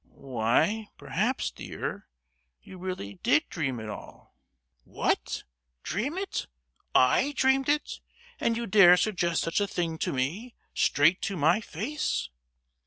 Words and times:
"Why, 0.15 0.87
perhaps, 0.97 1.51
dear, 1.51 2.09
you 2.59 2.79
really 2.79 3.19
did 3.21 3.47
dream 3.49 3.79
it 3.79 3.87
all!" 3.87 4.33
"What? 4.83 5.43
dream 5.83 6.17
it! 6.17 6.47
I 6.95 7.33
dreamed 7.37 7.69
it? 7.69 7.99
And 8.39 8.57
you 8.57 8.65
dare 8.65 8.97
suggest 8.97 9.43
such 9.43 9.61
a 9.61 9.67
thing 9.67 9.99
to 9.99 10.11
me—straight 10.11 11.21
to 11.21 11.37
my 11.37 11.61
face?" 11.61 12.29